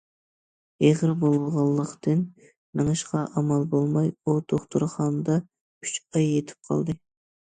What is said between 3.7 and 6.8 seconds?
بولماي ئۇ دوختۇرخانىدا ئۈچ ئاي يېتىپ